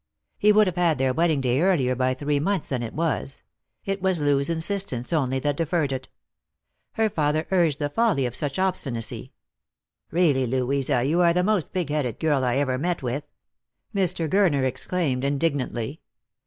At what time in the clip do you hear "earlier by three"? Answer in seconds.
1.61-2.39